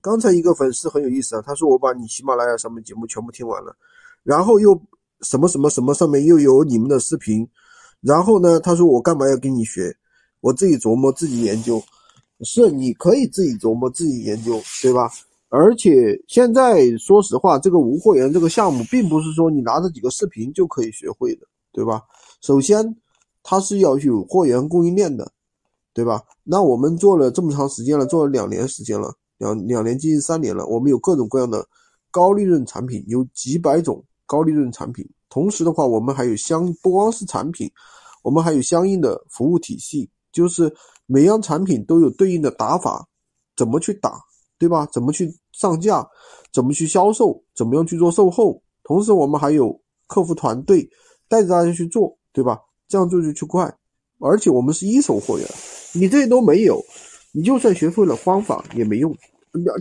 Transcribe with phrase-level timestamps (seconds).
[0.00, 3.76] 刚才一个粉丝很有意思啊，他说我把你喜马拉雅上面节目全部听完了，
[4.22, 4.80] 然后又
[5.22, 7.48] 什么什么什么上面又有你们的视频，
[8.00, 9.94] 然后呢，他说我干嘛要跟你学？
[10.40, 11.82] 我自己琢磨自己研究，
[12.42, 15.10] 是你可以自己琢磨自己研究，对吧？
[15.48, 22.02] 而且现在说实话，这个无货源这个项目，并不是说你拿着几个视频就可以学会的，对吧？
[22.40, 22.96] 首先，
[23.42, 25.32] 它是要有货源供应链的，
[25.92, 26.22] 对吧？
[26.44, 31.66] 那我们做了这么长时间了，做了两年时间了，两两年接近三年了，我们有各种各样的
[32.10, 35.08] 高利润产品，有几百种高利润产品。
[35.30, 37.70] 同时的话，我们还有相不光是产品，
[38.22, 40.10] 我们还有相应的服务体系。
[40.30, 40.72] 就是
[41.06, 43.08] 每样产品都有对应的打法，
[43.56, 44.20] 怎么去打，
[44.58, 44.86] 对吧？
[44.92, 46.06] 怎么去上架，
[46.52, 48.62] 怎么去销售，怎么样去做售后。
[48.84, 50.88] 同时，我们还有客服团队
[51.28, 52.60] 带着大家去做，对吧？
[52.86, 53.74] 这样做就去快。
[54.20, 55.48] 而且我们是一手货源，
[55.94, 56.82] 你这些都没有，
[57.32, 59.14] 你就算学会了方法也没用。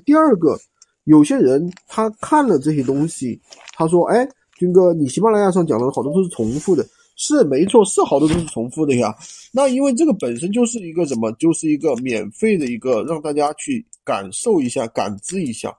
[0.05, 0.57] 第二个，
[1.05, 3.39] 有些人他看了这些东西，
[3.75, 4.27] 他说：“哎，
[4.58, 6.85] 军哥，你喜马拉雅上讲的好多都是重复的。”
[7.19, 9.11] 是没错，是好多都是重复的呀。
[9.52, 15.75] 那因为这个本身就是一个什么，就是一个免费的一个让大家去感受一下、感知一下。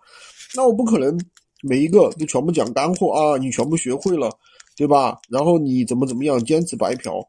[0.57, 1.17] 那我不可能
[1.63, 4.29] 每一个都全部讲干货啊，你全部学会了，
[4.77, 5.17] 对吧？
[5.31, 7.25] 然后你怎么怎么样坚持白嫖？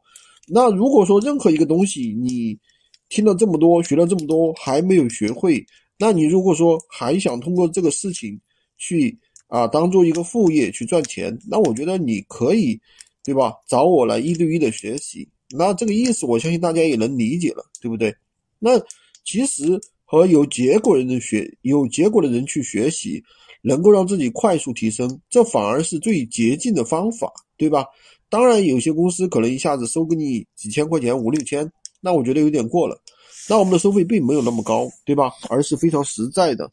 [0.48, 2.58] 那如果说任何一个东西你
[3.10, 5.62] 听了这么多、学了这么多还没有学会，
[5.98, 8.40] 那你如果说还想通过这个事情
[8.78, 9.14] 去
[9.48, 12.80] 啊当做一个副业去赚钱，那我觉得你可以。
[13.22, 13.52] 对吧？
[13.68, 18.12] 找我来一对一的学习，那这个意思我相信大家也能理解了，对不对？
[18.58, 18.80] 那
[19.24, 23.22] 其实和有结果的人学，有结果的人去学习，
[23.62, 27.84] 能够让自己快速提升，这反而是最捷径的方法，对吧？
[28.30, 31.70] 当然，有些公司可能一下子收给你几千块钱、五六千，
[32.00, 33.00] 那我觉得有点过了。
[33.48, 35.32] 那我们的收费并没有那么高，对吧？
[35.48, 36.70] 而是非常实在的，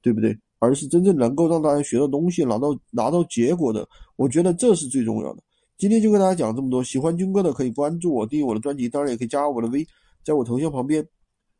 [0.00, 0.36] 对不对？
[0.58, 5.42] 而是真正能够让大家学到东西、拿到拿到结果的，我觉得这是最重要的。
[5.76, 9.84] 今天就跟大家讲这么多，喜欢军哥的可以关注我，订阅我的专辑，当然也可以加我的微，
[10.24, 11.04] 在我头像旁边，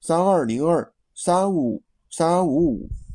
[0.01, 2.89] 三二零二三五三五五。